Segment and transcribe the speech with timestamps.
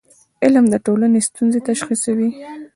[0.43, 2.29] علم د ټولنې ستونزې تشخیصوي.